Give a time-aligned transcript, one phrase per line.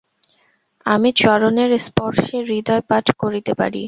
[0.85, 3.79] আমি চরণের স্পর্শে হৃদয় পাঠ করিতে পারি।